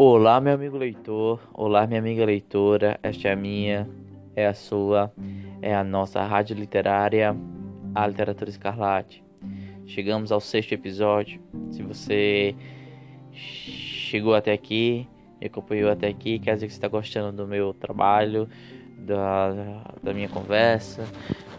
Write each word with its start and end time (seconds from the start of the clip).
Olá, 0.00 0.40
meu 0.40 0.54
amigo 0.54 0.76
leitor. 0.76 1.40
Olá, 1.52 1.86
minha 1.86 1.98
amiga 1.98 2.24
leitora. 2.24 3.00
Esta 3.02 3.28
é 3.28 3.32
a 3.32 3.36
minha, 3.36 3.88
é 4.36 4.46
a 4.46 4.54
sua, 4.54 5.12
é 5.60 5.74
a 5.74 5.82
nossa 5.82 6.22
rádio 6.22 6.54
literária, 6.54 7.36
a 7.94 8.06
Literatura 8.06 8.48
Escarlate. 8.48 9.24
Chegamos 9.86 10.30
ao 10.30 10.40
sexto 10.40 10.72
episódio. 10.72 11.40
Se 11.70 11.82
você 11.82 12.54
chegou 13.32 14.34
até 14.34 14.52
aqui, 14.52 15.08
me 15.40 15.46
acompanhou 15.46 15.90
até 15.90 16.08
aqui, 16.08 16.38
quer 16.38 16.54
dizer 16.54 16.66
que 16.66 16.72
você 16.72 16.78
está 16.78 16.88
gostando 16.88 17.36
do 17.36 17.48
meu 17.48 17.74
trabalho, 17.74 18.48
da, 18.98 19.82
da 20.02 20.14
minha 20.14 20.28
conversa, 20.28 21.04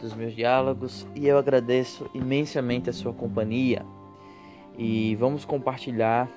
dos 0.02 0.14
meus 0.14 0.36
diálogos. 0.36 1.08
E 1.16 1.28
eu 1.28 1.38
agradeço 1.38 2.10
imensamente 2.14 2.90
a 2.90 2.94
sua 2.94 3.14
companhia. 3.14 3.86
E 4.78 5.16
vamos 5.16 5.44
compartilhar 5.44 6.30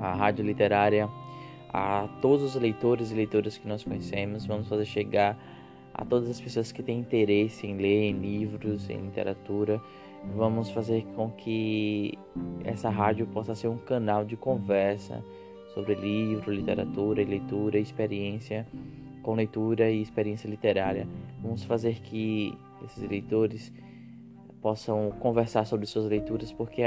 a 0.00 0.14
rádio 0.14 0.44
literária 0.44 1.08
a 1.72 2.08
todos 2.20 2.54
os 2.54 2.60
leitores 2.60 3.10
e 3.10 3.14
leitoras 3.14 3.58
que 3.58 3.68
nós 3.68 3.82
conhecemos. 3.84 4.46
Vamos 4.46 4.68
fazer 4.68 4.84
chegar 4.84 5.38
a 5.92 6.04
todas 6.04 6.28
as 6.28 6.40
pessoas 6.40 6.72
que 6.72 6.82
têm 6.82 7.00
interesse 7.00 7.66
em 7.66 7.76
ler 7.76 8.10
em 8.10 8.12
livros, 8.12 8.88
em 8.90 8.98
literatura. 8.98 9.80
Vamos 10.34 10.70
fazer 10.70 11.04
com 11.14 11.30
que 11.30 12.18
essa 12.64 12.90
rádio 12.90 13.26
possa 13.26 13.54
ser 13.54 13.68
um 13.68 13.78
canal 13.78 14.24
de 14.24 14.36
conversa 14.36 15.22
sobre 15.72 15.94
livro, 15.94 16.52
literatura, 16.52 17.22
leitura, 17.22 17.78
experiência 17.78 18.66
com 19.22 19.34
leitura 19.34 19.90
e 19.90 20.00
experiência 20.00 20.48
literária. 20.48 21.06
Vamos 21.42 21.64
fazer 21.64 21.96
que 22.00 22.56
esses 22.84 23.08
leitores 23.08 23.72
possam 24.60 25.10
conversar 25.20 25.64
sobre 25.64 25.86
suas 25.86 26.06
leituras, 26.06 26.52
porque 26.52 26.82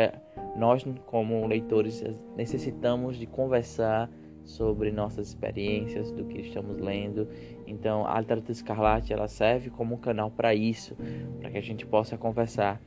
nós, 0.56 0.86
como 1.06 1.46
leitores, 1.48 2.04
necessitamos 2.36 3.18
de 3.18 3.26
conversar 3.26 4.10
sobre 4.44 4.92
nossas 4.92 5.28
experiências, 5.28 6.12
do 6.12 6.26
que 6.26 6.42
estamos 6.42 6.80
lendo. 6.80 7.28
Então, 7.68 8.06
a 8.08 8.20
literatura 8.20 8.52
escarlate 8.52 9.14
ela 9.14 9.28
serve 9.28 9.70
como 9.70 9.96
um 9.96 9.98
canal 9.98 10.32
para 10.32 10.56
isso, 10.56 10.96
para 11.40 11.52
que 11.52 11.58
a 11.58 11.62
gente 11.62 11.86
possa 11.86 12.18
conversar. 12.18 12.82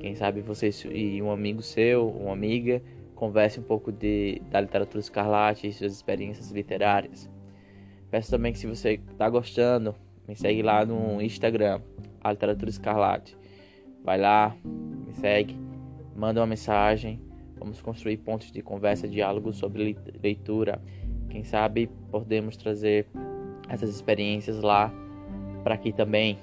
Quem 0.00 0.14
sabe 0.14 0.40
você 0.40 0.70
e 0.90 1.20
um 1.20 1.30
amigo 1.30 1.60
seu, 1.60 2.08
uma 2.08 2.32
amiga, 2.32 2.82
converse 3.14 3.58
um 3.58 3.64
pouco 3.64 3.90
de, 3.90 4.40
da 4.50 4.60
literatura 4.60 5.00
escarlate 5.00 5.66
e 5.66 5.72
suas 5.72 5.92
experiências 5.92 6.50
literárias. 6.52 7.28
Peço 8.10 8.30
também 8.30 8.52
que 8.52 8.58
se 8.58 8.66
você 8.66 9.00
está 9.10 9.28
gostando, 9.28 9.94
me 10.26 10.34
segue 10.34 10.62
lá 10.62 10.84
no 10.84 11.20
Instagram, 11.20 11.80
a 12.20 12.32
literatura 12.32 12.70
escarlate. 12.70 13.36
Vai 14.04 14.18
lá, 14.18 14.56
me 14.64 15.12
segue 15.14 15.68
manda 16.18 16.40
uma 16.40 16.46
mensagem. 16.46 17.20
Vamos 17.56 17.80
construir 17.80 18.16
pontos 18.18 18.50
de 18.50 18.60
conversa, 18.60 19.06
diálogo 19.06 19.52
sobre 19.52 19.96
leitura. 20.20 20.82
Quem 21.30 21.44
sabe 21.44 21.88
podemos 22.10 22.56
trazer 22.56 23.06
essas 23.68 23.90
experiências 23.90 24.60
lá 24.60 24.92
para 25.62 25.74
aqui 25.74 25.92
também, 25.92 26.38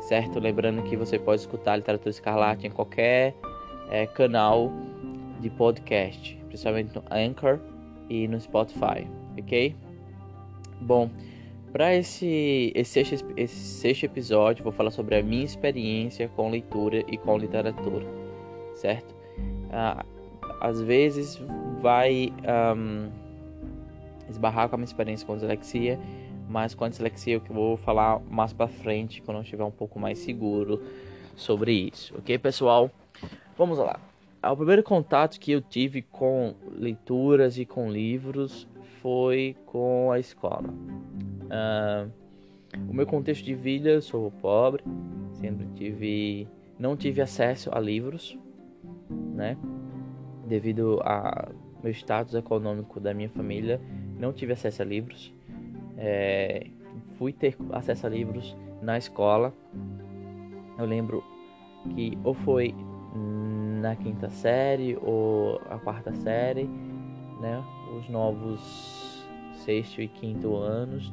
certo? 0.00 0.38
Lembrando 0.38 0.82
que 0.82 0.96
você 0.96 1.18
pode 1.18 1.42
escutar 1.42 1.76
Literatura 1.76 2.10
Escarlate 2.10 2.66
em 2.66 2.70
qualquer 2.70 3.34
é, 3.90 4.06
canal 4.06 4.72
de 5.40 5.50
podcast, 5.50 6.34
principalmente 6.46 6.94
no 6.94 7.02
Anchor 7.10 7.58
e 8.08 8.28
no 8.28 8.40
Spotify, 8.40 9.06
ok? 9.38 9.74
Bom, 10.80 11.10
para 11.74 11.92
esse, 11.92 12.72
esse, 12.72 13.04
sexto, 13.04 13.26
esse 13.36 13.56
sexto 13.56 14.04
episódio, 14.04 14.62
vou 14.62 14.72
falar 14.72 14.92
sobre 14.92 15.16
a 15.16 15.22
minha 15.22 15.44
experiência 15.44 16.28
com 16.28 16.48
leitura 16.48 17.04
e 17.08 17.18
com 17.18 17.36
literatura 17.36 18.06
certo? 18.74 19.14
Ah, 19.72 20.04
às 20.60 20.80
vezes 20.80 21.40
vai 21.80 22.32
um, 22.76 23.10
esbarrar 24.28 24.68
com 24.68 24.76
a 24.76 24.78
minha 24.78 24.86
experiência 24.86 25.26
com 25.26 25.34
dislexia, 25.34 25.98
mas 26.48 26.74
com 26.74 26.84
a 26.84 26.88
dislexia 26.88 27.34
eu 27.34 27.42
vou 27.50 27.76
falar 27.76 28.20
mais 28.30 28.52
para 28.52 28.68
frente 28.68 29.22
quando 29.22 29.38
eu 29.38 29.42
estiver 29.42 29.64
um 29.64 29.70
pouco 29.70 29.98
mais 29.98 30.18
seguro 30.18 30.82
sobre 31.34 31.72
isso, 31.72 32.14
ok, 32.16 32.38
pessoal? 32.38 32.90
Vamos 33.56 33.78
lá. 33.78 33.98
O 34.42 34.56
primeiro 34.56 34.82
contato 34.82 35.40
que 35.40 35.52
eu 35.52 35.62
tive 35.62 36.02
com 36.02 36.54
leituras 36.70 37.58
e 37.58 37.64
com 37.64 37.90
livros 37.90 38.68
foi 39.00 39.56
com 39.64 40.12
a 40.12 40.18
escola. 40.18 40.68
Uh, 41.44 42.10
o 42.88 42.94
meu 42.94 43.06
contexto 43.06 43.44
de 43.44 43.54
vida, 43.54 43.90
eu 43.90 44.02
sou 44.02 44.30
pobre, 44.30 44.82
sempre 45.34 45.66
tive, 45.74 46.48
não 46.78 46.96
tive 46.96 47.20
acesso 47.20 47.70
a 47.72 47.78
livros, 47.78 48.38
né? 49.34 49.56
Devido 50.46 51.00
a 51.02 51.48
meu 51.82 51.92
status 51.92 52.34
econômico 52.34 52.98
da 52.98 53.14
minha 53.14 53.28
família, 53.28 53.80
não 54.18 54.32
tive 54.32 54.52
acesso 54.52 54.82
a 54.82 54.84
livros. 54.84 55.32
É, 55.96 56.66
fui 57.18 57.32
ter 57.32 57.56
acesso 57.72 58.06
a 58.06 58.10
livros 58.10 58.56
na 58.82 58.98
escola. 58.98 59.52
Eu 60.78 60.86
lembro 60.86 61.22
que 61.94 62.18
ou 62.24 62.34
foi 62.34 62.74
na 63.80 63.94
quinta 63.94 64.28
série 64.30 64.98
ou 65.00 65.60
a 65.70 65.78
quarta 65.78 66.12
série, 66.14 66.68
né? 67.40 67.62
Os 67.96 68.08
novos 68.08 69.24
sexto 69.64 70.02
e 70.02 70.08
quinto 70.08 70.56
anos 70.56 71.12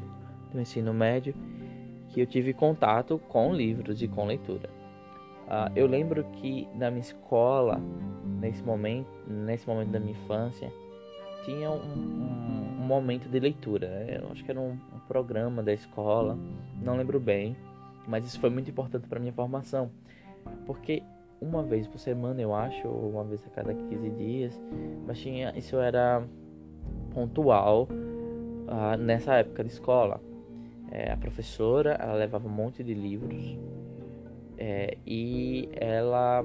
do 0.52 0.62
ensino 0.62 0.94
médio 0.94 1.34
que 2.10 2.22
eu 2.22 2.26
tive 2.26 2.54
contato 2.54 3.20
com 3.30 3.54
livros 3.54 4.02
e 4.02 4.08
com 4.08 4.26
leitura. 4.26 4.70
Uh, 5.48 5.72
eu 5.76 5.88
lembro 5.88 6.24
que 6.34 6.68
na 6.76 6.90
minha 6.90 7.02
escola, 7.02 7.82
nesse 8.40 8.64
momento, 8.64 9.10
nesse 9.28 9.68
momento 9.68 9.90
da 9.90 10.00
minha 10.00 10.14
infância, 10.14 10.72
tinha 11.44 11.70
um, 11.70 12.80
um, 12.80 12.86
momento 12.86 13.28
de 13.28 13.40
leitura. 13.40 13.88
Né? 13.90 14.20
Eu 14.22 14.32
acho 14.32 14.44
que 14.44 14.52
era 14.52 14.60
um, 14.60 14.72
um, 14.72 15.00
programa 15.08 15.64
da 15.64 15.74
escola, 15.74 16.38
não 16.82 16.96
lembro 16.96 17.20
bem, 17.20 17.56
mas 18.08 18.26
isso 18.26 18.40
foi 18.40 18.50
muito 18.50 18.70
importante 18.70 19.08
para 19.08 19.20
minha 19.20 19.34
formação, 19.34 19.92
porque 20.66 21.04
uma 21.42 21.64
vez 21.64 21.88
por 21.88 21.98
semana, 21.98 22.42
eu 22.42 22.54
acho, 22.54 22.88
ou 22.88 23.10
uma 23.10 23.24
vez 23.24 23.46
a 23.46 23.50
cada 23.50 23.74
15 23.74 24.10
dias, 24.12 24.62
mas 25.08 25.20
tinha, 25.20 25.52
isso 25.58 25.78
era 25.78 26.24
pontual 27.14 27.88
uh, 27.90 28.98
nessa 28.98 29.36
época 29.36 29.64
de 29.64 29.72
escola. 29.72 30.22
É, 30.91 31.12
a 31.12 31.18
professora, 31.18 31.94
ela 31.94 32.13
levava 32.13 32.47
um 32.47 32.52
monte 32.52 32.84
de 32.84 32.94
livros 32.94 33.57
é, 34.57 34.97
e 35.07 35.69
ela 35.74 36.44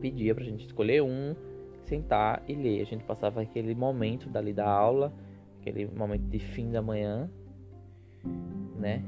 pedia 0.00 0.34
pra 0.34 0.44
gente 0.44 0.66
escolher 0.66 1.02
um, 1.02 1.34
sentar 1.84 2.42
e 2.48 2.54
ler. 2.54 2.82
A 2.82 2.84
gente 2.84 3.04
passava 3.04 3.40
aquele 3.40 3.74
momento 3.74 4.28
dali 4.28 4.52
da 4.52 4.68
aula, 4.68 5.12
aquele 5.60 5.86
momento 5.86 6.24
de 6.24 6.38
fim 6.38 6.70
da 6.70 6.82
manhã, 6.82 7.30
né? 8.76 9.04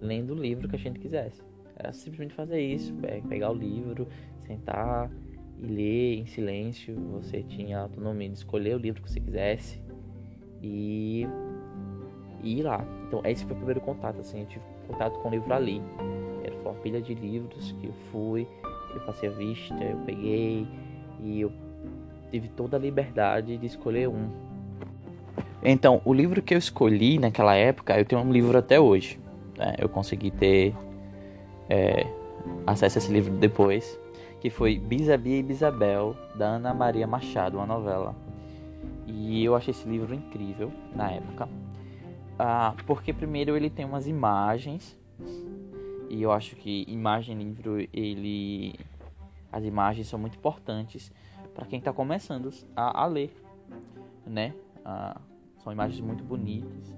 Lendo 0.00 0.32
o 0.32 0.36
livro 0.36 0.68
que 0.68 0.76
a 0.76 0.78
gente 0.78 0.98
quisesse. 0.98 1.42
Era 1.76 1.92
simplesmente 1.92 2.34
fazer 2.34 2.60
isso, 2.60 2.94
é, 3.02 3.20
pegar 3.20 3.50
o 3.50 3.54
livro, 3.54 4.08
sentar 4.40 5.10
e 5.58 5.66
ler 5.66 6.18
em 6.18 6.26
silêncio. 6.26 6.94
Você 7.12 7.42
tinha 7.42 7.80
autonomia 7.80 8.28
de 8.28 8.38
escolher 8.38 8.74
o 8.74 8.78
livro 8.78 9.02
que 9.02 9.10
você 9.10 9.20
quisesse 9.20 9.82
e, 10.62 11.26
e 12.44 12.60
ir 12.60 12.62
lá. 12.62 12.84
Então 13.08 13.20
esse 13.24 13.44
foi 13.44 13.54
o 13.54 13.56
primeiro 13.56 13.80
contato, 13.80 14.20
assim, 14.20 14.40
eu 14.40 14.46
tive 14.46 14.64
contato 14.86 15.18
com 15.18 15.28
o 15.28 15.30
livro 15.32 15.52
ali. 15.52 15.82
Era 16.44 16.54
uma 16.56 16.74
pilha 16.74 17.00
de 17.00 17.14
livros 17.14 17.74
que 17.80 17.86
eu 17.86 17.92
fui, 18.12 18.46
eu 18.94 19.00
passei 19.00 19.28
a 19.28 19.32
vista, 19.32 19.74
eu 19.82 19.96
peguei 20.04 20.66
e 21.20 21.40
eu 21.40 21.50
tive 22.30 22.48
toda 22.48 22.76
a 22.76 22.80
liberdade 22.80 23.56
de 23.56 23.66
escolher 23.66 24.08
um. 24.08 24.28
Então, 25.62 26.02
o 26.04 26.12
livro 26.12 26.42
que 26.42 26.52
eu 26.52 26.58
escolhi 26.58 27.18
naquela 27.18 27.54
época, 27.54 27.98
eu 27.98 28.04
tenho 28.04 28.20
um 28.20 28.30
livro 28.30 28.56
até 28.58 28.78
hoje. 28.78 29.18
Né? 29.56 29.74
Eu 29.78 29.88
consegui 29.88 30.30
ter 30.30 30.74
é, 31.70 32.06
acesso 32.66 32.98
a 32.98 33.00
esse 33.00 33.10
livro 33.10 33.32
depois, 33.32 33.98
que 34.40 34.50
foi 34.50 34.78
Bisabia 34.78 35.38
e 35.38 35.42
Bisabel, 35.42 36.14
da 36.34 36.46
Ana 36.46 36.74
Maria 36.74 37.06
Machado, 37.06 37.56
uma 37.56 37.66
novela. 37.66 38.14
E 39.06 39.42
eu 39.42 39.54
achei 39.54 39.70
esse 39.70 39.88
livro 39.88 40.14
incrível 40.14 40.70
na 40.94 41.10
época. 41.10 41.48
Ah, 42.38 42.74
porque 42.86 43.12
primeiro 43.12 43.56
ele 43.56 43.70
tem 43.70 43.84
umas 43.84 44.06
imagens 44.06 44.98
e 46.10 46.22
eu 46.22 46.32
acho 46.32 46.56
que 46.56 46.84
imagem 46.88 47.38
livro 47.38 47.78
ele 47.92 48.74
as 49.52 49.64
imagens 49.64 50.08
são 50.08 50.18
muito 50.18 50.36
importantes 50.36 51.12
para 51.54 51.64
quem 51.64 51.78
está 51.78 51.92
começando 51.92 52.50
a, 52.74 53.02
a, 53.02 53.06
ler, 53.06 53.32
né? 54.26 54.52
Ah, 54.84 55.20
são 55.58 55.72
imagens 55.72 56.00
muito 56.00 56.24
bonitas 56.24 56.94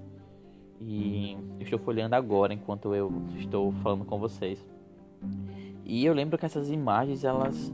e 0.81 1.37
eu 1.59 1.63
estou 1.63 1.79
folheando 1.79 2.15
agora 2.15 2.53
enquanto 2.53 2.93
eu 2.95 3.11
estou 3.37 3.71
falando 3.83 4.05
com 4.05 4.17
vocês. 4.19 4.65
E 5.85 6.03
eu 6.03 6.13
lembro 6.13 6.37
que 6.37 6.45
essas 6.45 6.69
imagens 6.69 7.23
elas 7.23 7.71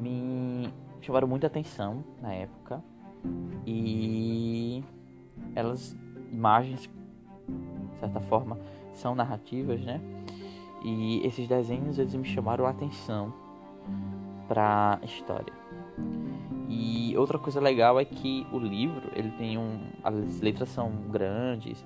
me 0.00 0.72
chamaram 1.00 1.26
muita 1.26 1.48
atenção 1.48 2.04
na 2.20 2.32
época 2.32 2.82
e 3.66 4.82
elas 5.54 5.96
imagens 6.32 6.88
de 7.92 7.98
certa 7.98 8.20
forma 8.20 8.58
são 8.94 9.14
narrativas, 9.14 9.80
né? 9.80 10.00
E 10.84 11.24
esses 11.24 11.46
desenhos 11.46 11.98
eles 11.98 12.14
me 12.14 12.24
chamaram 12.24 12.66
a 12.66 12.70
atenção 12.70 13.32
para 14.48 14.98
a 15.00 15.04
história. 15.04 15.52
E 16.68 17.16
outra 17.16 17.38
coisa 17.38 17.60
legal 17.60 18.00
é 18.00 18.04
que 18.04 18.46
o 18.52 18.58
livro, 18.58 19.10
ele 19.14 19.30
tem 19.32 19.58
um. 19.58 19.78
As 20.02 20.40
letras 20.40 20.70
são 20.70 20.90
grandes 21.10 21.84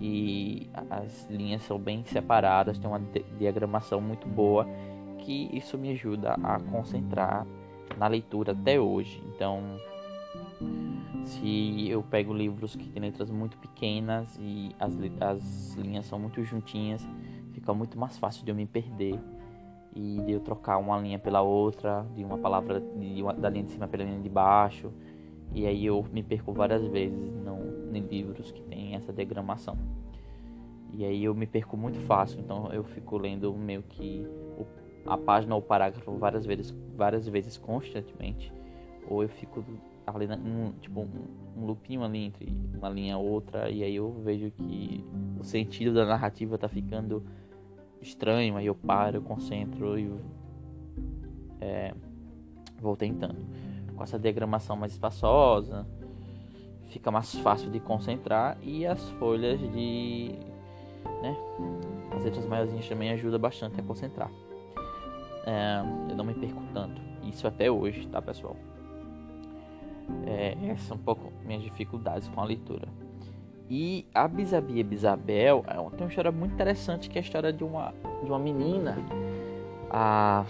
e 0.00 0.68
as 0.90 1.26
linhas 1.30 1.62
são 1.62 1.78
bem 1.78 2.04
separadas, 2.04 2.78
tem 2.78 2.88
uma 2.88 3.00
diagramação 3.38 4.00
muito 4.00 4.28
boa, 4.28 4.66
que 5.18 5.48
isso 5.52 5.78
me 5.78 5.90
ajuda 5.90 6.34
a 6.42 6.60
concentrar 6.60 7.46
na 7.96 8.06
leitura 8.06 8.52
até 8.52 8.78
hoje. 8.78 9.22
Então, 9.34 9.62
se 11.24 11.88
eu 11.88 12.02
pego 12.02 12.32
livros 12.32 12.76
que 12.76 12.88
têm 12.88 13.02
letras 13.02 13.30
muito 13.30 13.58
pequenas 13.58 14.38
e 14.40 14.70
as, 14.78 14.96
as 15.20 15.74
linhas 15.74 16.06
são 16.06 16.18
muito 16.18 16.42
juntinhas, 16.44 17.06
fica 17.52 17.74
muito 17.74 17.98
mais 17.98 18.16
fácil 18.18 18.44
de 18.44 18.50
eu 18.50 18.54
me 18.54 18.66
perder 18.66 19.18
e 19.94 20.20
de 20.24 20.32
eu 20.32 20.40
trocar 20.40 20.78
uma 20.78 20.98
linha 20.98 21.18
pela 21.18 21.42
outra, 21.42 22.06
de 22.14 22.22
uma 22.22 22.38
palavra 22.38 22.80
de 22.80 23.22
uma, 23.22 23.32
da 23.32 23.48
linha 23.48 23.64
de 23.64 23.72
cima 23.72 23.88
pela 23.88 24.04
linha 24.04 24.20
de 24.20 24.28
baixo. 24.28 24.92
E 25.52 25.66
aí 25.66 25.86
eu 25.86 26.04
me 26.12 26.22
perco 26.22 26.52
várias 26.52 26.86
vezes 26.86 27.34
não, 27.44 27.60
em 27.92 28.00
livros 28.00 28.52
que 28.52 28.60
tem 28.62 28.94
essa 28.94 29.12
diagramação. 29.12 29.76
E 30.92 31.04
aí 31.04 31.24
eu 31.24 31.34
me 31.34 31.46
perco 31.46 31.76
muito 31.76 31.98
fácil, 32.00 32.40
então 32.40 32.72
eu 32.72 32.84
fico 32.84 33.16
lendo 33.18 33.52
meio 33.54 33.82
que 33.82 34.26
a 35.06 35.16
página 35.16 35.54
ou 35.54 35.60
o 35.60 35.64
parágrafo 35.64 36.12
várias 36.16 36.44
vezes, 36.44 36.74
várias 36.96 37.26
vezes 37.28 37.56
constantemente, 37.56 38.52
ou 39.08 39.22
eu 39.22 39.28
fico 39.28 39.64
ali 40.06 40.26
um, 40.26 40.72
tipo 40.80 41.00
um, 41.00 41.60
um 41.60 41.66
lupinho 41.66 42.04
ali 42.04 42.26
entre 42.26 42.52
uma 42.74 42.88
linha 42.88 43.14
e 43.14 43.16
outra 43.16 43.68
e 43.70 43.82
aí 43.82 43.96
eu 43.96 44.12
vejo 44.24 44.50
que 44.50 45.04
o 45.38 45.44
sentido 45.44 45.94
da 45.94 46.06
narrativa 46.06 46.56
tá 46.56 46.68
ficando 46.68 47.22
estranho, 48.00 48.56
aí 48.56 48.66
eu 48.66 48.74
paro, 48.74 49.16
eu 49.16 49.22
concentro 49.22 49.98
e 49.98 50.10
é, 51.60 51.94
vou 52.80 52.96
tentando. 52.96 53.36
Com 53.94 54.02
essa 54.02 54.18
diagramação 54.18 54.76
mais 54.76 54.92
espaçosa, 54.92 55.86
fica 56.88 57.10
mais 57.10 57.34
fácil 57.36 57.70
de 57.70 57.80
concentrar 57.80 58.58
e 58.62 58.86
as 58.86 59.08
folhas 59.12 59.58
de. 59.72 60.30
Né, 61.22 61.36
as 62.14 62.24
letras 62.24 62.46
maiorzinhas 62.46 62.88
também 62.88 63.10
ajudam 63.10 63.40
bastante 63.40 63.80
a 63.80 63.82
concentrar. 63.82 64.30
É, 65.46 66.10
eu 66.10 66.16
não 66.16 66.24
me 66.24 66.34
perco 66.34 66.62
tanto. 66.72 67.00
Isso 67.22 67.46
até 67.46 67.70
hoje, 67.70 68.06
tá 68.08 68.20
pessoal? 68.20 68.56
É, 70.26 70.56
essas 70.68 70.86
são 70.86 70.96
um 70.96 71.00
pouco 71.00 71.32
minhas 71.44 71.62
dificuldades 71.62 72.28
com 72.28 72.40
a 72.40 72.44
leitura. 72.44 72.88
E 73.68 74.06
a 74.14 74.28
Bisabia 74.28 74.84
Bisabel 74.84 75.64
é 75.66 75.74
tem 75.74 76.00
uma 76.00 76.08
história 76.08 76.30
muito 76.30 76.54
interessante 76.54 77.10
que 77.10 77.18
é 77.18 77.20
a 77.20 77.24
história 77.24 77.52
de 77.52 77.64
uma, 77.64 77.92
de 78.22 78.30
uma 78.30 78.38
menina. 78.38 78.96
A... 79.90 80.44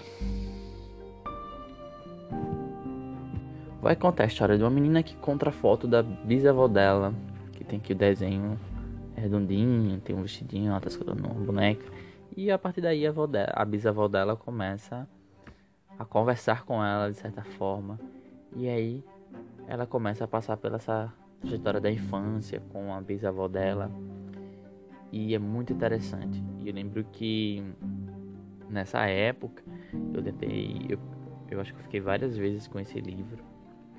Vai 3.81 3.97
contar 3.97 4.25
a 4.25 4.26
história 4.26 4.58
de 4.58 4.64
uma 4.64 4.70
menina 4.70 5.03
que 5.03 5.17
contra 5.17 5.49
a 5.49 5.53
foto 5.53 5.87
da 5.87 6.03
bisavó 6.03 6.69
dela, 6.69 7.14
que 7.53 7.64
tem 7.64 7.79
aqui 7.79 7.93
o 7.93 7.97
desenho 7.97 8.58
redondinho, 9.14 9.99
tem 10.00 10.14
um 10.14 10.23
vestidinho, 10.23 10.70
ela 10.70 10.81
tá 10.81 10.88
escutando 10.88 11.25
uma 11.25 11.35
boneca. 11.35 11.87
E 12.37 12.50
a 12.50 12.58
partir 12.58 12.82
daí 12.82 13.06
a, 13.06 13.12
a 13.55 13.64
bisavó 13.64 14.08
dela 14.08 14.37
começa 14.37 15.08
a 15.99 16.05
conversar 16.05 16.64
com 16.64 16.85
ela 16.85 17.11
de 17.11 17.17
certa 17.17 17.43
forma. 17.43 17.99
E 18.55 18.69
aí 18.69 19.03
ela 19.67 19.87
começa 19.87 20.25
a 20.25 20.29
passar 20.29 20.57
pela 20.57 20.77
essa 20.77 21.13
trajetória 21.41 21.81
da 21.81 21.91
infância 21.91 22.61
com 22.73 22.95
a 22.95 23.01
bisavó 23.01 23.49
dela. 23.49 23.91
E 25.13 25.35
é 25.35 25.39
muito 25.39 25.73
interessante. 25.73 26.43
E 26.59 26.69
eu 26.69 26.75
lembro 26.75 27.05
que 27.05 27.63
nessa 28.69 29.07
época 29.07 29.63
eu 30.13 30.23
tentei. 30.23 30.87
Eu, 30.89 30.99
eu 31.51 31.61
acho 31.61 31.73
que 31.73 31.81
eu 31.81 31.85
fiquei 31.85 32.01
várias 32.01 32.37
vezes 32.37 32.67
com 32.67 32.79
esse 32.79 33.01
livro. 33.01 33.43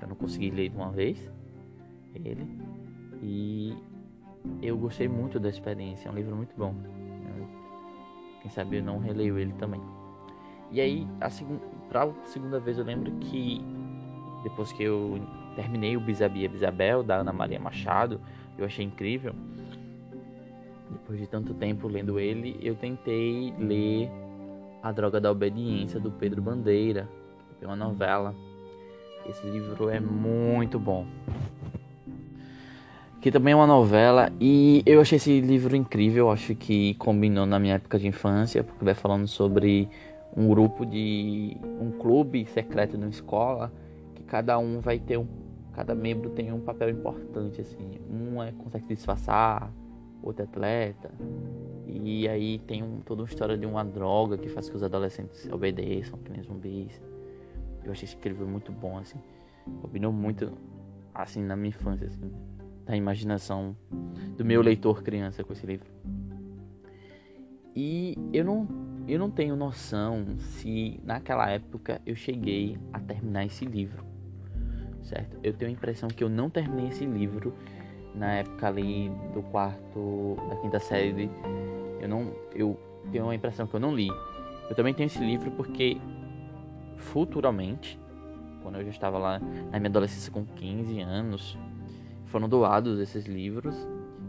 Eu 0.00 0.08
não 0.08 0.16
consegui 0.16 0.50
ler 0.50 0.68
de 0.68 0.76
uma 0.76 0.90
vez 0.90 1.30
ele. 2.14 2.46
E 3.22 3.76
eu 4.62 4.76
gostei 4.76 5.08
muito 5.08 5.40
da 5.40 5.48
experiência. 5.48 6.08
É 6.08 6.12
um 6.12 6.14
livro 6.14 6.36
muito 6.36 6.54
bom. 6.56 6.74
quem 8.42 8.50
sabe 8.50 8.78
eu 8.78 8.84
não 8.84 8.98
releio 8.98 9.38
ele 9.38 9.52
também. 9.54 9.80
E 10.70 10.80
aí, 10.80 11.08
a 11.20 11.30
seg 11.30 11.48
pra 11.88 12.12
segunda 12.24 12.60
vez 12.60 12.76
eu 12.76 12.84
lembro 12.84 13.10
que 13.12 13.64
depois 14.42 14.70
que 14.72 14.82
eu 14.82 15.18
terminei 15.58 15.96
o 15.96 16.00
Bisabia 16.00 16.48
Bisabel 16.48 17.02
da 17.02 17.16
Ana 17.16 17.32
Maria 17.32 17.58
Machado, 17.58 18.20
eu 18.56 18.64
achei 18.64 18.84
incrível. 18.84 19.34
Depois 20.88 21.18
de 21.18 21.26
tanto 21.26 21.52
tempo 21.52 21.88
lendo 21.88 22.20
ele, 22.20 22.56
eu 22.62 22.76
tentei 22.76 23.52
ler 23.58 24.08
A 24.80 24.92
Droga 24.92 25.20
da 25.20 25.32
Obediência 25.32 25.98
do 25.98 26.12
Pedro 26.12 26.40
Bandeira, 26.40 27.08
que 27.58 27.64
é 27.64 27.66
uma 27.66 27.74
novela. 27.74 28.36
Esse 29.28 29.44
livro 29.48 29.90
é 29.90 29.98
muito 29.98 30.78
bom. 30.78 31.04
Que 33.20 33.32
também 33.32 33.50
é 33.52 33.56
uma 33.56 33.66
novela 33.66 34.30
e 34.40 34.84
eu 34.86 35.00
achei 35.00 35.16
esse 35.16 35.40
livro 35.40 35.74
incrível, 35.74 36.30
acho 36.30 36.54
que 36.54 36.94
combinou 36.94 37.46
na 37.46 37.58
minha 37.58 37.74
época 37.74 37.98
de 37.98 38.06
infância, 38.06 38.62
porque 38.62 38.84
vai 38.84 38.94
falando 38.94 39.26
sobre 39.26 39.88
um 40.36 40.46
grupo 40.46 40.86
de 40.86 41.56
um 41.80 41.90
clube 41.90 42.46
secreto 42.46 42.96
numa 42.96 43.10
escola 43.10 43.72
que 44.14 44.22
cada 44.22 44.56
um 44.56 44.78
vai 44.78 45.00
ter 45.00 45.18
um 45.18 45.47
cada 45.78 45.94
membro 45.94 46.28
tem 46.30 46.52
um 46.52 46.58
papel 46.58 46.90
importante, 46.90 47.60
assim. 47.60 48.00
Um 48.10 48.42
é, 48.42 48.50
consegue 48.50 48.84
se 48.88 48.94
disfarçar, 48.96 49.72
outro 50.20 50.42
é 50.42 50.44
atleta. 50.44 51.08
E 51.86 52.28
aí 52.28 52.58
tem 52.58 52.82
um, 52.82 52.98
toda 52.98 53.22
uma 53.22 53.28
história 53.28 53.56
de 53.56 53.64
uma 53.64 53.84
droga 53.84 54.36
que 54.36 54.48
faz 54.48 54.68
que 54.68 54.74
os 54.74 54.82
adolescentes 54.82 55.48
obedeçam, 55.52 56.18
que 56.18 56.32
nem 56.32 56.42
zumbis. 56.42 57.00
Eu 57.84 57.92
achei 57.92 58.08
esse 58.08 58.18
livro 58.28 58.44
muito 58.44 58.72
bom, 58.72 58.98
assim. 58.98 59.20
Combinou 59.80 60.12
muito, 60.12 60.52
assim, 61.14 61.44
na 61.44 61.54
minha 61.54 61.68
infância, 61.68 62.08
assim. 62.08 62.28
Da 62.84 62.96
imaginação 62.96 63.76
do 64.36 64.44
meu 64.44 64.60
leitor 64.60 65.00
criança 65.04 65.44
com 65.44 65.52
esse 65.52 65.64
livro. 65.64 65.86
E 67.76 68.18
eu 68.32 68.44
não, 68.44 68.66
eu 69.06 69.16
não 69.16 69.30
tenho 69.30 69.54
noção 69.54 70.26
se 70.40 70.98
naquela 71.04 71.48
época 71.48 72.02
eu 72.04 72.16
cheguei 72.16 72.76
a 72.92 72.98
terminar 72.98 73.46
esse 73.46 73.64
livro 73.64 74.07
certo? 75.08 75.36
Eu 75.42 75.52
tenho 75.52 75.70
a 75.70 75.74
impressão 75.74 76.08
que 76.08 76.22
eu 76.22 76.28
não 76.28 76.48
terminei 76.48 76.88
esse 76.88 77.04
livro 77.04 77.54
na 78.14 78.34
época 78.34 78.66
ali 78.66 79.10
do 79.32 79.42
quarto, 79.42 80.36
da 80.48 80.56
quinta 80.56 80.78
série. 80.78 81.30
Eu 82.00 82.08
não, 82.08 82.32
eu 82.54 82.78
tenho 83.10 83.28
a 83.28 83.34
impressão 83.34 83.66
que 83.66 83.74
eu 83.74 83.80
não 83.80 83.94
li. 83.94 84.08
Eu 84.68 84.76
também 84.76 84.92
tenho 84.92 85.06
esse 85.06 85.18
livro 85.18 85.50
porque 85.52 85.98
futuramente, 86.96 87.98
quando 88.62 88.76
eu 88.76 88.84
já 88.84 88.90
estava 88.90 89.18
lá 89.18 89.38
na 89.38 89.78
minha 89.78 89.88
adolescência 89.88 90.30
com 90.30 90.44
15 90.44 91.00
anos, 91.00 91.58
foram 92.26 92.48
doados 92.48 93.00
esses 93.00 93.24
livros 93.24 93.74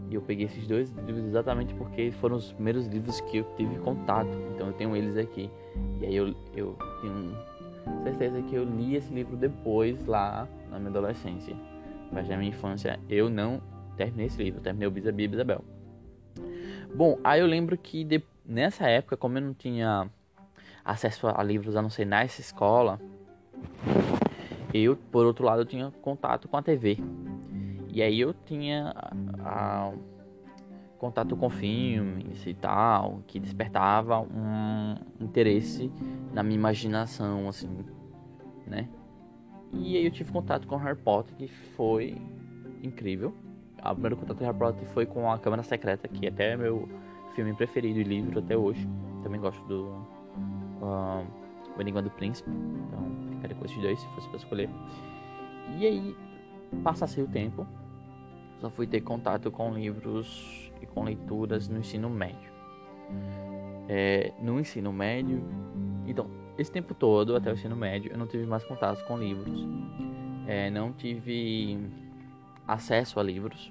e 0.08 0.14
eu 0.14 0.22
peguei 0.22 0.46
esses 0.46 0.66
dois 0.66 0.90
livros 0.90 1.24
exatamente 1.24 1.74
porque 1.74 2.10
foram 2.12 2.36
os 2.36 2.52
primeiros 2.52 2.86
livros 2.86 3.20
que 3.20 3.38
eu 3.38 3.44
tive 3.56 3.78
contato. 3.78 4.30
Então 4.54 4.68
eu 4.68 4.72
tenho 4.72 4.96
eles 4.96 5.16
aqui. 5.16 5.50
E 6.00 6.06
aí 6.06 6.16
eu, 6.16 6.34
eu 6.54 6.76
tenho 7.02 7.36
certeza 8.02 8.40
que 8.42 8.54
eu 8.54 8.64
li 8.64 8.96
esse 8.96 9.12
livro 9.12 9.36
depois 9.36 10.04
lá 10.06 10.48
na 10.70 10.78
minha 10.78 10.90
adolescência. 10.90 11.56
Mas 12.12 12.28
na 12.28 12.36
minha 12.36 12.50
infância 12.50 12.98
eu 13.08 13.28
não 13.28 13.60
terminei 13.96 14.26
esse 14.26 14.42
livro, 14.42 14.60
terminei 14.60 14.88
o 14.88 14.90
Bisabia 14.90 15.26
e 15.26 15.32
Isabel. 15.32 15.64
Bom, 16.94 17.18
aí 17.22 17.40
eu 17.40 17.46
lembro 17.46 17.76
que 17.76 18.02
de, 18.04 18.22
nessa 18.44 18.88
época, 18.88 19.16
como 19.16 19.38
eu 19.38 19.42
não 19.42 19.54
tinha 19.54 20.08
acesso 20.84 21.28
a 21.28 21.42
livros 21.42 21.76
a 21.76 21.82
não 21.82 21.90
ser 21.90 22.04
nessa 22.04 22.40
escola, 22.40 22.98
eu, 24.72 24.96
por 24.96 25.26
outro 25.26 25.44
lado, 25.44 25.62
eu 25.62 25.66
tinha 25.66 25.90
contato 26.02 26.48
com 26.48 26.56
a 26.56 26.62
TV. 26.62 26.98
E 27.88 28.02
aí 28.02 28.20
eu 28.20 28.32
tinha 28.32 28.92
a, 28.94 29.88
a, 29.88 29.92
contato 30.98 31.36
com 31.36 31.50
filmes 31.50 32.46
e 32.46 32.54
tal, 32.54 33.22
que 33.26 33.40
despertava 33.40 34.20
um 34.20 34.94
interesse 35.20 35.90
na 36.32 36.42
minha 36.42 36.56
imaginação, 36.56 37.48
assim, 37.48 37.84
né? 38.66 38.88
E 39.72 39.96
aí 39.96 40.04
eu 40.04 40.10
tive 40.10 40.32
contato 40.32 40.66
com 40.66 40.76
Harry 40.76 40.98
Potter, 40.98 41.34
que 41.36 41.48
foi 41.48 42.16
incrível. 42.82 43.34
O 43.82 43.92
primeiro 43.92 44.16
contato 44.16 44.38
com 44.38 44.44
Harry 44.44 44.58
Potter 44.58 44.88
foi 44.88 45.06
com 45.06 45.30
a 45.30 45.38
Câmara 45.38 45.62
Secreta, 45.62 46.08
que 46.08 46.26
até 46.26 46.52
é 46.52 46.56
meu 46.56 46.88
filme 47.34 47.54
preferido 47.54 48.00
e 48.00 48.04
livro 48.04 48.38
até 48.38 48.56
hoje. 48.56 48.86
Também 49.22 49.40
gosto 49.40 49.62
do 49.66 49.86
uh, 50.82 51.26
O 51.76 51.80
Enigma 51.80 52.02
do 52.02 52.10
Príncipe, 52.10 52.50
então 52.50 53.34
ficaria 53.36 53.56
com 53.56 53.64
esses 53.64 53.80
dois 53.80 54.00
se 54.00 54.08
fosse 54.08 54.28
para 54.28 54.36
escolher. 54.38 54.70
E 55.78 55.86
aí, 55.86 56.16
passa-se 56.82 57.20
o 57.20 57.26
tempo, 57.28 57.66
só 58.60 58.70
fui 58.70 58.86
ter 58.86 59.00
contato 59.00 59.50
com 59.50 59.72
livros 59.72 60.70
e 60.82 60.86
com 60.86 61.04
leituras 61.04 61.68
no 61.68 61.78
ensino 61.78 62.10
médio. 62.10 62.50
É, 63.88 64.32
no 64.40 64.60
ensino 64.60 64.92
médio, 64.92 65.42
então, 66.06 66.30
esse 66.60 66.70
tempo 66.70 66.94
todo, 66.94 67.34
até 67.34 67.50
o 67.50 67.54
ensino 67.54 67.74
médio, 67.74 68.12
eu 68.12 68.18
não 68.18 68.26
tive 68.26 68.44
mais 68.44 68.62
contato 68.64 69.02
com 69.06 69.16
livros. 69.16 69.66
É, 70.46 70.68
não 70.68 70.92
tive 70.92 71.78
acesso 72.68 73.18
a 73.18 73.22
livros. 73.22 73.70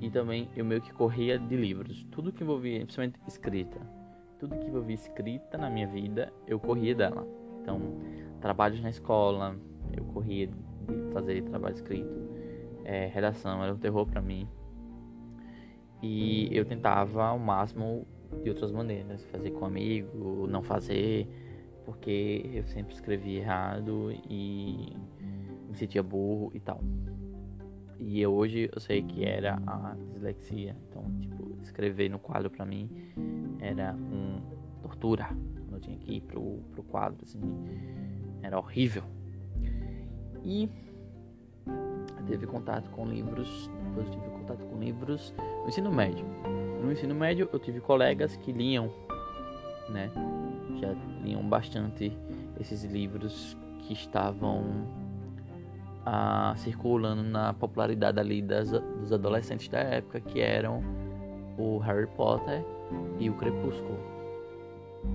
E 0.00 0.08
também 0.10 0.48
eu 0.56 0.64
meio 0.64 0.80
que 0.80 0.92
corria 0.92 1.38
de 1.38 1.54
livros. 1.54 2.06
Tudo 2.10 2.32
que 2.32 2.42
envolvia, 2.42 2.80
principalmente 2.80 3.18
escrita. 3.26 3.78
Tudo 4.38 4.56
que 4.56 4.66
envolvia 4.66 4.94
escrita 4.94 5.58
na 5.58 5.68
minha 5.68 5.86
vida, 5.86 6.32
eu 6.46 6.58
corria 6.58 6.94
dela. 6.94 7.26
Então, 7.60 7.78
trabalhos 8.40 8.80
na 8.80 8.88
escola, 8.88 9.56
eu 9.94 10.04
corria 10.04 10.48
fazer 11.12 11.42
trabalho 11.42 11.74
escrito. 11.74 12.08
É, 12.84 13.06
redação 13.06 13.62
era 13.62 13.74
um 13.74 13.78
terror 13.78 14.06
para 14.06 14.22
mim. 14.22 14.48
E 16.02 16.48
eu 16.56 16.64
tentava 16.64 17.26
ao 17.26 17.38
máximo 17.38 18.06
de 18.42 18.48
outras 18.48 18.72
maneiras, 18.72 19.24
fazer 19.26 19.50
com 19.50 19.66
amigo, 19.66 20.46
não 20.48 20.62
fazer, 20.62 21.28
porque 21.88 22.50
eu 22.52 22.64
sempre 22.64 22.92
escrevi 22.92 23.36
errado 23.36 24.12
e 24.28 24.94
me 25.66 25.74
sentia 25.74 26.02
burro 26.02 26.50
e 26.52 26.60
tal. 26.60 26.82
E 27.98 28.20
eu, 28.20 28.30
hoje 28.34 28.68
eu 28.70 28.78
sei 28.78 29.02
que 29.02 29.24
era 29.24 29.58
a 29.66 29.96
dislexia, 30.12 30.76
então 30.86 31.02
tipo, 31.18 31.56
escrever 31.62 32.10
no 32.10 32.18
quadro 32.18 32.50
para 32.50 32.66
mim 32.66 32.90
era 33.58 33.94
um 33.94 34.38
tortura. 34.82 35.30
Eu 35.72 35.80
tinha 35.80 35.96
que 35.96 36.16
ir 36.16 36.20
pro, 36.20 36.58
pro 36.72 36.82
quadro, 36.82 37.20
assim, 37.22 37.40
era 38.42 38.58
horrível. 38.58 39.04
E 40.44 40.68
teve 42.26 42.46
contato 42.46 42.90
com 42.90 43.06
livros, 43.06 43.70
depois 43.86 44.06
eu 44.08 44.12
tive 44.12 44.28
contato 44.28 44.62
com 44.66 44.78
livros 44.78 45.34
no 45.62 45.68
ensino 45.68 45.90
médio. 45.90 46.26
No 46.82 46.92
ensino 46.92 47.14
médio 47.14 47.48
eu 47.50 47.58
tive 47.58 47.80
colegas 47.80 48.36
que 48.36 48.52
liam, 48.52 48.92
né? 49.88 50.10
Já 50.80 50.94
liam 51.22 51.42
bastante 51.48 52.16
esses 52.60 52.84
livros 52.84 53.56
que 53.80 53.92
estavam 53.92 54.64
ah, 56.04 56.54
circulando 56.56 57.22
na 57.22 57.52
popularidade 57.52 58.18
ali 58.18 58.42
das, 58.42 58.70
dos 58.70 59.12
adolescentes 59.12 59.68
da 59.68 59.78
época, 59.78 60.20
que 60.20 60.40
eram 60.40 60.82
o 61.58 61.78
Harry 61.78 62.06
Potter 62.06 62.64
e 63.18 63.28
o 63.28 63.34
Crepúsculo. 63.34 63.98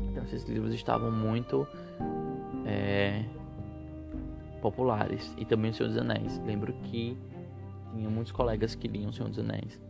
Então 0.09 0.23
esses 0.23 0.43
livros 0.45 0.73
estavam 0.73 1.11
muito 1.11 1.67
é, 2.65 3.23
populares 4.61 5.33
e 5.37 5.45
também 5.45 5.71
o 5.71 5.73
Senhor 5.73 5.89
dos 5.89 5.97
Anéis. 5.97 6.41
Lembro 6.45 6.73
que 6.83 7.17
tinha 7.93 8.09
muitos 8.09 8.31
colegas 8.31 8.75
que 8.75 8.87
liam 8.87 9.09
o 9.09 9.13
Senhor 9.13 9.29
dos 9.29 9.39
Anéis. 9.39 9.81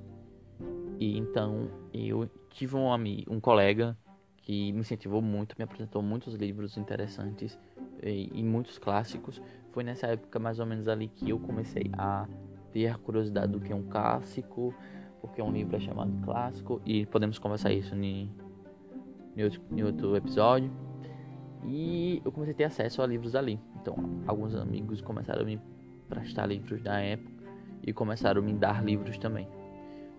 E 0.99 1.17
então 1.17 1.69
eu 1.93 2.29
tive 2.49 2.75
um 2.75 2.91
amigo, 2.91 3.33
um 3.33 3.39
colega 3.39 3.97
que 4.43 4.71
me 4.73 4.81
incentivou 4.81 5.21
muito, 5.21 5.55
me 5.57 5.63
apresentou 5.63 6.01
muitos 6.01 6.35
livros 6.35 6.77
interessantes 6.77 7.57
e, 8.01 8.29
e, 8.33 8.43
muitos 8.43 8.77
clássicos. 8.77 9.41
Foi 9.71 9.83
nessa 9.83 10.07
época 10.07 10.37
mais 10.37 10.59
ou 10.59 10.65
menos 10.65 10.87
ali 10.87 11.07
que 11.07 11.29
eu 11.29 11.39
comecei 11.39 11.89
a 11.93 12.27
ter 12.71 12.87
a 12.87 12.95
curiosidade 12.95 13.51
do 13.51 13.59
que 13.59 13.71
é 13.71 13.75
um 13.75 13.83
clássico, 13.83 14.73
porque 15.21 15.41
um 15.41 15.51
livro 15.51 15.75
é 15.75 15.79
chamado 15.79 16.11
clássico 16.23 16.81
e 16.85 17.05
podemos 17.05 17.39
conversar 17.39 17.71
isso 17.71 17.95
em, 17.95 18.29
em, 19.35 19.43
outro, 19.43 19.61
em 19.71 19.83
outro 19.83 20.15
episódio. 20.15 20.69
E 21.65 22.21
eu 22.25 22.31
comecei 22.31 22.53
a 22.53 22.57
ter 22.57 22.63
acesso 22.65 23.01
a 23.01 23.07
livros 23.07 23.35
ali. 23.35 23.57
Então, 23.81 23.95
alguns 24.27 24.53
amigos 24.53 24.99
começaram 24.99 25.43
a 25.43 25.45
me 25.45 25.59
prestar 26.09 26.47
livros 26.47 26.81
da 26.81 26.99
época 26.99 27.31
e 27.81 27.93
começaram 27.93 28.41
a 28.41 28.45
me 28.45 28.53
dar 28.53 28.83
livros 28.83 29.17
também. 29.17 29.47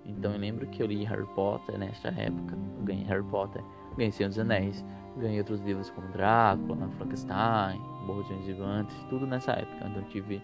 Então 0.06 0.32
eu 0.32 0.38
lembro 0.38 0.66
que 0.66 0.82
eu 0.82 0.86
li 0.86 1.02
Harry 1.04 1.26
Potter 1.34 1.78
nesta 1.78 2.08
época, 2.08 2.56
eu 2.78 2.84
ganhei 2.84 3.04
Harry 3.04 3.24
Potter, 3.24 3.62
ganhei 3.96 4.12
Senhor 4.12 4.28
dos 4.28 4.38
Anéis, 4.38 4.84
ganhei 5.16 5.38
outros 5.38 5.60
livros 5.60 5.90
como 5.90 6.08
Drácula, 6.08 6.88
Frankenstein, 6.96 7.80
Borros 8.06 8.26
Gigantes, 8.44 8.96
tudo 9.08 9.26
nessa 9.26 9.52
época. 9.52 9.86
Então 9.86 10.02
eu 10.02 10.08
tive 10.08 10.42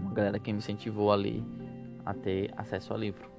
uma 0.00 0.12
galera 0.12 0.38
que 0.38 0.52
me 0.52 0.58
incentivou 0.58 1.12
ali 1.12 1.44
a 2.04 2.14
ter 2.14 2.52
acesso 2.56 2.94
a 2.94 2.96
livro. 2.96 3.30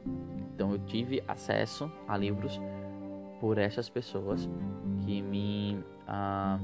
Então 0.54 0.72
eu 0.72 0.80
tive 0.80 1.24
acesso 1.28 1.92
a 2.08 2.18
livros 2.18 2.60
por 3.40 3.58
essas 3.58 3.90
pessoas 3.90 4.50
que 5.06 5.22
me 5.22 5.84
ah, 6.08 6.60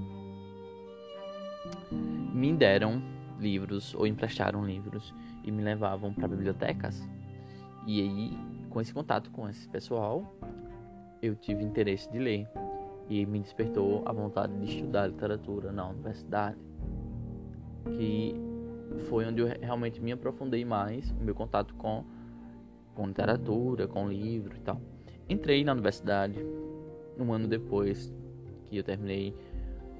me 2.33 2.53
deram 2.53 3.01
livros 3.39 3.95
ou 3.95 4.05
emprestaram 4.05 4.65
livros 4.65 5.13
e 5.43 5.51
me 5.51 5.63
levavam 5.63 6.13
para 6.13 6.27
bibliotecas 6.27 7.07
e 7.87 8.01
aí, 8.01 8.37
com 8.69 8.81
esse 8.81 8.91
contato 8.91 9.29
com 9.29 9.47
esse 9.47 9.67
pessoal, 9.67 10.23
eu 11.21 11.35
tive 11.35 11.63
interesse 11.63 12.11
de 12.11 12.19
ler 12.19 12.47
e 13.09 13.25
me 13.25 13.39
despertou 13.39 14.03
a 14.05 14.11
vontade 14.11 14.53
de 14.57 14.65
estudar 14.65 15.07
literatura 15.07 15.71
na 15.71 15.89
universidade, 15.89 16.57
que 17.97 18.35
foi 19.07 19.25
onde 19.25 19.41
eu 19.41 19.47
realmente 19.61 20.01
me 20.01 20.11
aprofundei 20.11 20.65
mais 20.65 21.11
o 21.11 21.23
meu 21.23 21.35
contato 21.35 21.75
com, 21.75 22.03
com 22.93 23.07
literatura, 23.07 23.87
com 23.87 24.07
livro 24.07 24.55
e 24.55 24.59
tal. 24.61 24.81
Entrei 25.29 25.63
na 25.63 25.73
universidade 25.73 26.39
um 27.17 27.31
ano 27.31 27.47
depois 27.47 28.13
que 28.65 28.77
eu 28.77 28.83
terminei 28.83 29.35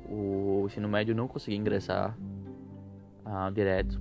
o 0.09 0.63
ensino 0.65 0.87
médio, 0.87 1.15
não 1.15 1.27
consegui 1.27 1.57
ingressar 1.57 2.17
uh, 3.25 3.51
direto. 3.51 3.99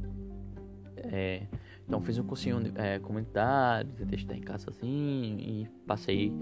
É, 0.96 1.42
então 1.86 2.00
fiz 2.00 2.18
um 2.18 2.24
cursinho 2.24 2.60
é, 2.76 2.98
comunitário, 2.98 3.90
tentei 3.92 4.16
estudar 4.16 4.36
em 4.36 4.40
casa 4.40 4.64
sozinho 4.64 5.38
e 5.38 5.68
passei 5.86 6.32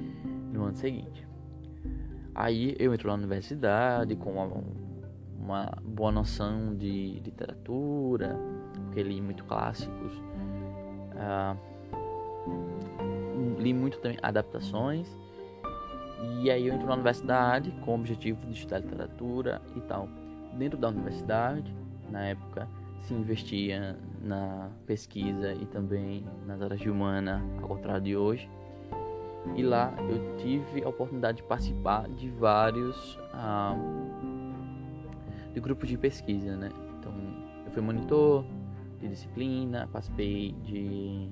no 0.52 0.64
ano 0.64 0.76
seguinte. 0.76 1.26
Aí 2.34 2.75
eu 2.78 2.94
entro 2.94 3.08
na 3.08 3.14
universidade 3.14 4.16
com 4.16 4.32
uma, 4.32 4.64
uma 5.38 5.78
boa 5.82 6.12
noção 6.12 6.75
de 6.75 7.20
literatura, 7.20 8.38
porque 8.84 9.02
li 9.02 9.20
muito 9.20 9.44
clássicos. 9.44 10.12
Ah, 11.16 11.56
li 13.58 13.75
muito 13.75 13.99
também 13.99 14.18
adaptações. 14.22 15.08
E 16.40 16.50
aí 16.50 16.68
eu 16.68 16.75
entro 16.75 16.87
na 16.87 16.94
universidade 16.94 17.70
com 17.84 17.90
o 17.90 17.94
objetivo 17.94 18.46
de 18.46 18.52
estudar 18.52 18.78
literatura 18.78 19.61
e 19.76 19.80
tal. 19.80 20.08
Dentro 20.56 20.78
da 20.78 20.88
universidade, 20.88 21.75
na 22.11 22.26
época, 22.26 22.68
se 23.02 23.14
investia 23.14 23.97
na 24.21 24.71
pesquisa 24.87 25.52
e 25.54 25.66
também 25.66 26.25
nas 26.47 26.62
áreas 26.62 26.80
de 26.80 26.88
humana, 26.88 27.42
ao 27.61 27.68
contrário 27.68 28.02
de 28.02 28.16
hoje. 28.16 28.49
E 29.56 29.62
lá 29.62 29.92
eu 30.09 30.37
tive 30.37 30.85
a 30.85 30.88
oportunidade 30.88 31.38
de 31.38 31.42
participar 31.42 32.09
de 32.09 32.28
vários 32.30 33.18
ah, 33.32 33.76
de 35.52 35.61
grupos 35.61 35.88
de 35.88 35.99
pesquisa, 35.99 36.56
né? 36.56 36.71
Então 36.99 37.12
eu 37.66 37.73
fui 37.73 37.82
monitor 37.82 38.44
de 39.00 39.09
disciplina, 39.09 39.88
participei 39.92 40.52
de, 40.62 41.28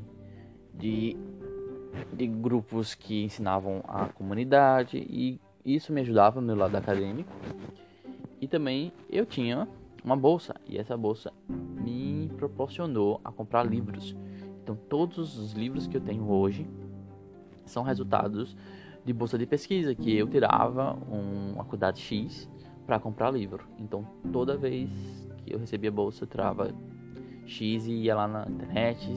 de, 0.74 1.16
de 2.12 2.26
grupos 2.26 2.94
que 2.94 3.24
ensinavam 3.24 3.80
a 3.86 4.06
comunidade 4.06 4.98
e 4.98 5.40
isso 5.64 5.92
me 5.92 6.00
ajudava 6.00 6.40
no 6.40 6.46
meu 6.48 6.56
lado 6.56 6.74
acadêmico. 6.74 7.30
E 8.40 8.48
também 8.48 8.92
eu 9.08 9.24
tinha 9.24 9.68
uma 10.04 10.16
bolsa 10.16 10.54
e 10.66 10.78
essa 10.78 10.96
bolsa 10.96 11.32
me 11.48 12.30
proporcionou 12.36 13.20
a 13.24 13.30
comprar 13.30 13.64
livros. 13.64 14.16
Então 14.62 14.76
todos 14.88 15.38
os 15.38 15.52
livros 15.52 15.86
que 15.86 15.96
eu 15.96 16.00
tenho 16.00 16.30
hoje 16.30 16.66
são 17.64 17.82
resultados 17.82 18.56
de 19.04 19.12
bolsa 19.12 19.38
de 19.38 19.46
pesquisa 19.46 19.94
que 19.94 20.16
eu 20.16 20.26
tirava 20.26 20.94
uma 21.10 21.64
quantidade 21.64 22.00
X 22.00 22.48
para 22.86 22.98
comprar 22.98 23.30
livro. 23.30 23.64
Então 23.78 24.06
toda 24.32 24.56
vez 24.56 24.90
que 25.44 25.54
eu 25.54 25.58
recebia 25.58 25.90
bolsa 25.90 26.24
eu 26.24 26.28
tirava 26.28 26.74
X 27.46 27.86
e 27.86 27.92
ia 27.92 28.14
lá 28.14 28.28
na 28.28 28.46
internet, 28.48 29.14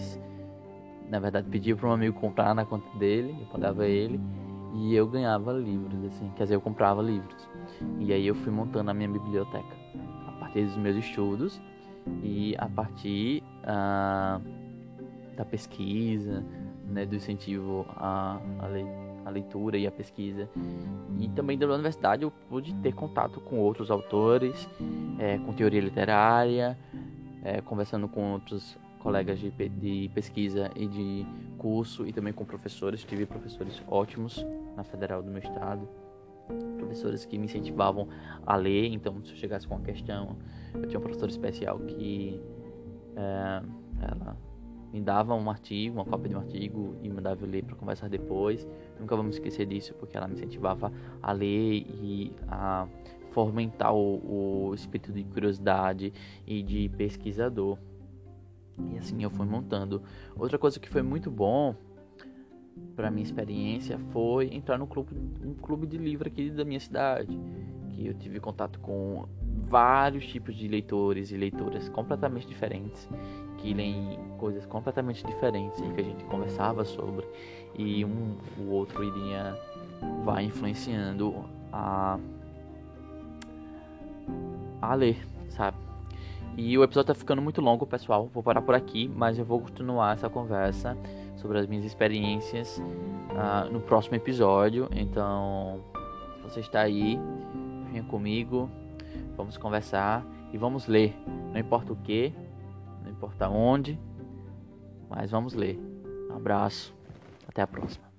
na 1.10 1.20
verdade 1.20 1.48
pedia 1.50 1.76
para 1.76 1.88
um 1.88 1.92
amigo 1.92 2.20
comprar 2.20 2.54
na 2.54 2.66
conta 2.66 2.98
dele, 2.98 3.36
eu 3.40 3.46
pagava 3.48 3.88
ele 3.88 4.20
e 4.76 4.96
eu 4.96 5.08
ganhava 5.08 5.54
livros 5.54 6.04
assim, 6.06 6.32
quer 6.36 6.44
dizer, 6.44 6.56
eu 6.56 6.62
comprava 6.62 7.02
livros. 7.02 7.48
E 8.00 8.12
aí 8.12 8.26
eu 8.26 8.34
fui 8.34 8.52
montando 8.52 8.90
a 8.90 8.94
minha 8.94 9.10
biblioteca 9.10 9.84
partir 10.54 10.66
dos 10.66 10.78
meus 10.78 10.96
estudos 10.98 11.62
e 12.22 12.56
a 12.58 12.68
partir 12.68 13.44
uh, 13.64 14.42
da 15.36 15.44
pesquisa, 15.44 16.46
né, 16.86 17.06
do 17.06 17.16
incentivo 17.16 17.86
à, 17.90 18.40
à 19.26 19.30
leitura 19.30 19.78
e 19.78 19.88
à 19.88 19.92
pesquisa. 19.92 20.48
E 21.20 21.28
também 21.30 21.58
da 21.58 21.66
universidade 21.66 22.24
eu 22.24 22.32
pude 22.50 22.74
ter 22.76 22.94
contato 22.94 23.40
com 23.42 23.58
outros 23.58 23.90
autores, 23.90 24.70
é, 25.18 25.40
com 25.40 25.54
teoria 25.54 25.82
literária, 25.82 26.78
é, 27.44 27.62
conversando 27.62 28.08
com 28.08 28.34
outros 28.34 28.78
colegas 29.00 29.40
de, 29.40 29.50
de 29.50 30.12
pesquisa 30.14 30.70
e 30.76 30.88
de 30.88 31.26
curso 31.58 32.06
e 32.06 32.14
também 32.14 32.32
com 32.32 32.46
professores. 32.46 33.04
Tive 33.04 33.26
professores 33.26 33.82
ótimos 33.88 34.46
na 34.78 34.84
Federal 34.84 35.24
do 35.24 35.32
meu 35.32 35.42
estado 35.42 36.03
professores 36.78 37.26
que 37.26 37.38
me 37.38 37.46
incentivavam 37.46 38.08
a 38.46 38.56
ler, 38.56 38.88
então 38.88 39.24
se 39.24 39.32
eu 39.32 39.38
chegasse 39.38 39.68
com 39.68 39.76
uma 39.76 39.84
questão, 39.84 40.36
eu 40.74 40.88
tinha 40.88 41.00
uma 41.00 41.04
professora 41.04 41.32
especial 41.32 41.80
que 41.80 42.42
é, 43.16 43.64
ela 44.02 44.38
me 44.92 45.02
dava 45.02 45.34
um 45.34 45.50
artigo, 45.50 45.96
uma 45.96 46.06
cópia 46.06 46.30
de 46.30 46.36
um 46.36 46.40
artigo 46.40 46.96
e 47.02 47.10
mandava 47.10 47.44
eu 47.44 47.50
ler 47.50 47.64
para 47.64 47.76
conversar 47.76 48.10
depois. 48.10 48.68
Nunca 49.00 49.16
vamos 49.16 49.36
esquecer 49.36 49.66
disso, 49.66 49.96
porque 49.96 50.16
ela 50.16 50.28
me 50.28 50.36
incentivava 50.36 50.94
a 51.22 51.32
ler 51.32 51.84
e 51.88 52.32
a 52.48 52.88
fomentar 53.32 53.92
o, 53.92 54.70
o 54.70 54.74
espírito 54.76 55.12
de 55.12 55.24
curiosidade 55.24 56.14
e 56.46 56.62
de 56.62 56.90
pesquisador. 56.90 57.80
E 58.92 58.98
assim 59.00 59.24
eu 59.24 59.32
fui 59.32 59.48
montando. 59.48 60.04
Outra 60.38 60.60
coisa 60.60 60.80
que 60.80 60.88
foi 60.88 61.02
muito 61.02 61.32
bom 61.32 61.76
para 62.96 63.10
minha 63.10 63.24
experiência 63.24 63.98
foi 64.12 64.54
entrar 64.54 64.78
no 64.78 64.88
clube, 64.88 65.16
um 65.44 65.54
clube 65.54 65.88
de 65.88 65.98
livro 65.98 66.28
aqui 66.28 66.50
da 66.50 66.64
minha 66.64 66.80
cidade, 66.80 67.40
que 67.90 68.08
eu 68.08 68.14
tive 68.14 68.40
contato 68.40 68.80
com 68.80 69.26
vários 69.66 70.26
tipos 70.28 70.56
de 70.56 70.68
leitores 70.68 71.32
e 71.32 71.38
leitoras 71.38 71.90
completamente 71.90 72.48
diferentes, 72.48 73.10
que 73.58 73.74
leem 73.74 74.20
coisas 74.38 74.66
completamente 74.66 75.26
diferentes 75.26 75.80
e 75.80 75.94
que 75.94 76.02
a 76.02 76.04
gente 76.04 76.24
conversava 76.26 76.86
sobre 76.86 77.26
e 77.76 78.04
um 78.06 78.38
o 78.60 78.70
outro 78.70 79.04
iria 79.04 79.58
vai 80.24 80.46
influenciando 80.46 81.34
a 81.72 82.20
a 84.82 84.96
ler, 84.96 85.18
sabe? 85.50 85.78
E 86.58 86.78
o 86.78 86.84
episódio 86.84 87.08
tá 87.08 87.16
ficando 87.16 87.42
muito 87.42 87.62
longo, 87.62 87.86
pessoal. 87.88 88.30
Vou 88.32 88.44
parar 88.44 88.62
por 88.62 88.76
aqui, 88.76 89.08
mas 89.08 89.40
eu 89.40 89.46
vou 89.46 89.62
continuar 89.62 90.14
essa 90.14 90.30
conversa 90.30 90.96
sobre 91.44 91.60
as 91.60 91.68
minhas 91.68 91.84
experiências 91.84 92.78
uh, 92.78 93.70
no 93.70 93.82
próximo 93.82 94.16
episódio. 94.16 94.88
Então, 94.96 95.84
se 96.38 96.42
você 96.44 96.60
está 96.62 96.80
aí, 96.80 97.20
venha 97.92 98.04
comigo, 98.06 98.70
vamos 99.36 99.58
conversar 99.58 100.26
e 100.54 100.58
vamos 100.58 100.88
ler. 100.88 101.14
Não 101.52 101.60
importa 101.60 101.92
o 101.92 101.98
que, 101.98 102.34
não 103.04 103.12
importa 103.12 103.50
onde, 103.50 104.00
mas 105.10 105.32
vamos 105.32 105.54
ler. 105.54 105.78
Um 106.32 106.36
abraço, 106.38 106.96
até 107.46 107.62
a 107.62 107.68
próxima. 107.68 108.13